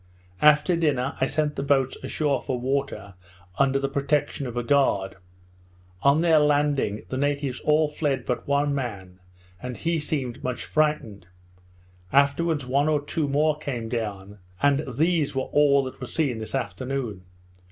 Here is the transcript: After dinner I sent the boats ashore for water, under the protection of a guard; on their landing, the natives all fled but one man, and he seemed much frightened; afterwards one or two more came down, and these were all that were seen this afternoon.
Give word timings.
After 0.41 0.75
dinner 0.75 1.15
I 1.21 1.27
sent 1.27 1.55
the 1.55 1.61
boats 1.61 1.95
ashore 2.01 2.41
for 2.41 2.59
water, 2.59 3.13
under 3.59 3.77
the 3.77 3.87
protection 3.87 4.47
of 4.47 4.57
a 4.57 4.63
guard; 4.63 5.15
on 6.01 6.21
their 6.21 6.39
landing, 6.39 7.03
the 7.09 7.17
natives 7.17 7.59
all 7.59 7.87
fled 7.87 8.25
but 8.25 8.47
one 8.47 8.73
man, 8.73 9.19
and 9.61 9.77
he 9.77 9.99
seemed 9.99 10.43
much 10.43 10.65
frightened; 10.65 11.27
afterwards 12.11 12.65
one 12.65 12.87
or 12.89 12.99
two 13.05 13.27
more 13.27 13.55
came 13.59 13.89
down, 13.89 14.39
and 14.59 14.83
these 14.87 15.35
were 15.35 15.43
all 15.51 15.83
that 15.83 16.01
were 16.01 16.07
seen 16.07 16.39
this 16.39 16.55
afternoon. 16.55 17.21